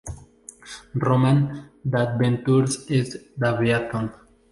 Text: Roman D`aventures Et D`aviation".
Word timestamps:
Roman 1.01 1.37
D`aventures 1.95 2.79
Et 3.01 3.13
D`aviation". 3.45 4.09